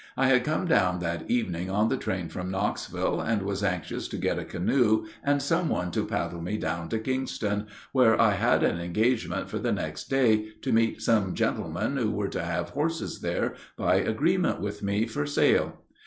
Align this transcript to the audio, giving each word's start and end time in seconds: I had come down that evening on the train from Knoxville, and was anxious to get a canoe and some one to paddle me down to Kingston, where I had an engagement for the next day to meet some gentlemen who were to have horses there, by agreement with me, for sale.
I 0.17 0.25
had 0.29 0.43
come 0.43 0.65
down 0.65 0.97
that 1.01 1.29
evening 1.29 1.69
on 1.69 1.89
the 1.89 1.95
train 1.95 2.27
from 2.27 2.49
Knoxville, 2.49 3.21
and 3.21 3.43
was 3.43 3.63
anxious 3.63 4.07
to 4.07 4.17
get 4.17 4.39
a 4.39 4.43
canoe 4.43 5.05
and 5.23 5.43
some 5.43 5.69
one 5.69 5.91
to 5.91 6.07
paddle 6.07 6.41
me 6.41 6.57
down 6.57 6.89
to 6.89 6.97
Kingston, 6.97 7.67
where 7.91 8.19
I 8.19 8.31
had 8.31 8.63
an 8.63 8.79
engagement 8.79 9.47
for 9.47 9.59
the 9.59 9.71
next 9.71 10.09
day 10.09 10.53
to 10.63 10.73
meet 10.73 11.03
some 11.03 11.35
gentlemen 11.35 11.97
who 11.97 12.09
were 12.09 12.29
to 12.29 12.41
have 12.41 12.69
horses 12.69 13.21
there, 13.21 13.53
by 13.77 13.97
agreement 13.97 14.59
with 14.59 14.81
me, 14.81 15.05
for 15.05 15.27
sale. 15.27 15.77